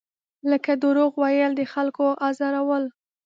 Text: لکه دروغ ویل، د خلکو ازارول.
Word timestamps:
لکه 0.51 0.71
دروغ 0.83 1.11
ویل، 1.21 1.51
د 1.55 1.61
خلکو 1.73 2.05
ازارول. 2.29 2.83